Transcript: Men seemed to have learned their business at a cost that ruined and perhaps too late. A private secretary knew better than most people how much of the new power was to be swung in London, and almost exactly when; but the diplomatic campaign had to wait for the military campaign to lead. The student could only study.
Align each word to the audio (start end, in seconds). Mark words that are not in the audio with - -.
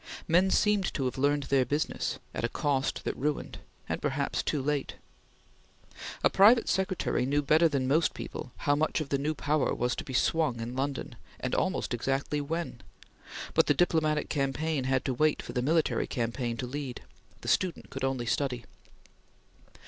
Men 0.27 0.49
seemed 0.49 0.91
to 0.95 1.05
have 1.05 1.19
learned 1.19 1.43
their 1.43 1.63
business 1.63 2.17
at 2.33 2.43
a 2.43 2.49
cost 2.49 3.03
that 3.03 3.15
ruined 3.15 3.59
and 3.87 4.01
perhaps 4.01 4.41
too 4.41 4.59
late. 4.59 4.95
A 6.23 6.29
private 6.31 6.67
secretary 6.67 7.23
knew 7.23 7.43
better 7.43 7.67
than 7.69 7.87
most 7.87 8.15
people 8.15 8.51
how 8.57 8.75
much 8.75 8.99
of 8.99 9.09
the 9.09 9.19
new 9.19 9.35
power 9.35 9.75
was 9.75 9.95
to 9.97 10.03
be 10.03 10.11
swung 10.15 10.59
in 10.59 10.75
London, 10.75 11.17
and 11.39 11.53
almost 11.53 11.93
exactly 11.93 12.41
when; 12.41 12.81
but 13.53 13.67
the 13.67 13.75
diplomatic 13.75 14.27
campaign 14.27 14.85
had 14.85 15.05
to 15.05 15.13
wait 15.13 15.39
for 15.39 15.53
the 15.53 15.61
military 15.61 16.07
campaign 16.07 16.57
to 16.57 16.65
lead. 16.65 17.03
The 17.41 17.47
student 17.47 17.91
could 17.91 18.03
only 18.03 18.25
study. 18.25 18.65